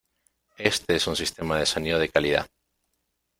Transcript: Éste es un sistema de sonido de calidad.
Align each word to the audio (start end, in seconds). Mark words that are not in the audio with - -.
Éste 0.57 0.95
es 0.95 1.05
un 1.05 1.15
sistema 1.15 1.59
de 1.59 1.67
sonido 1.67 1.99
de 1.99 2.09
calidad. 2.09 2.47